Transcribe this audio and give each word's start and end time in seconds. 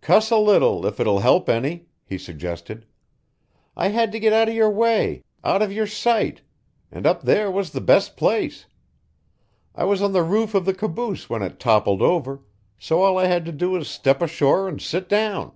"Cuss 0.00 0.30
a 0.30 0.36
little, 0.36 0.86
if 0.86 1.00
it 1.00 1.06
will 1.08 1.18
help 1.18 1.48
any," 1.48 1.86
he 2.06 2.16
suggested. 2.16 2.86
"I 3.76 3.88
had 3.88 4.12
to 4.12 4.20
get 4.20 4.32
out 4.32 4.48
of 4.48 4.54
your 4.54 4.70
way 4.70 5.24
out 5.42 5.62
of 5.62 5.72
your 5.72 5.84
sight 5.88 6.42
and 6.92 7.04
up 7.04 7.22
there 7.22 7.50
was 7.50 7.72
the 7.72 7.80
best 7.80 8.16
place. 8.16 8.66
I 9.74 9.82
was 9.82 10.00
on 10.00 10.12
the 10.12 10.22
roof 10.22 10.54
of 10.54 10.64
the 10.64 10.74
caboose 10.74 11.28
when 11.28 11.42
it 11.42 11.58
toppled 11.58 12.02
over, 12.02 12.40
so 12.78 13.02
all 13.02 13.18
I 13.18 13.24
had 13.26 13.44
to 13.46 13.52
do 13.52 13.70
was 13.70 13.88
step 13.90 14.22
ashore 14.22 14.68
and 14.68 14.80
sit 14.80 15.08
down." 15.08 15.50